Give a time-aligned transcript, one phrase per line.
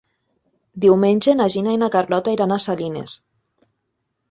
[0.85, 3.17] Diumenge na Gina i na Carlota iran a Salines.